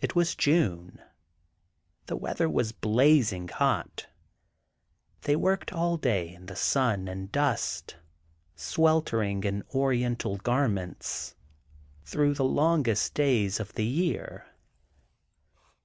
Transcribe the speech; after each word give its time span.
It 0.00 0.14
was 0.14 0.36
June—the 0.36 2.16
weather 2.16 2.48
was 2.48 2.70
blazing 2.70 3.48
hot. 3.48 4.06
They 5.22 5.34
worked 5.34 5.72
all 5.72 5.96
day 5.96 6.32
in 6.32 6.46
the 6.46 6.54
sun 6.54 7.08
and 7.08 7.32
dust, 7.32 7.96
sweltering 8.54 9.42
in 9.42 9.64
Oriental 9.74 10.36
garments, 10.36 11.34
through 12.04 12.34
the 12.34 12.44
longest 12.44 13.12
days 13.14 13.58
of 13.58 13.72
the 13.72 13.84
year. 13.84 14.46